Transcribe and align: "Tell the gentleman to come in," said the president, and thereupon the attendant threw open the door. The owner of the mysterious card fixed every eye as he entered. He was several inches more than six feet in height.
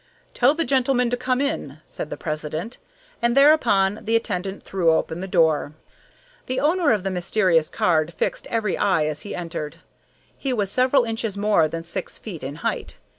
"Tell 0.33 0.55
the 0.55 0.65
gentleman 0.65 1.11
to 1.11 1.15
come 1.15 1.39
in," 1.39 1.77
said 1.85 2.09
the 2.09 2.17
president, 2.17 2.79
and 3.21 3.37
thereupon 3.37 3.99
the 4.01 4.15
attendant 4.15 4.63
threw 4.63 4.89
open 4.91 5.21
the 5.21 5.27
door. 5.27 5.73
The 6.47 6.59
owner 6.59 6.91
of 6.91 7.03
the 7.03 7.11
mysterious 7.11 7.69
card 7.69 8.11
fixed 8.11 8.47
every 8.47 8.75
eye 8.75 9.05
as 9.05 9.21
he 9.21 9.35
entered. 9.35 9.77
He 10.39 10.53
was 10.53 10.71
several 10.71 11.03
inches 11.03 11.37
more 11.37 11.67
than 11.67 11.83
six 11.83 12.17
feet 12.17 12.41
in 12.43 12.55
height. 12.65 12.97